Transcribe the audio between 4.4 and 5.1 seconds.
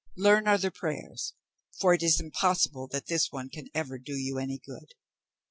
good."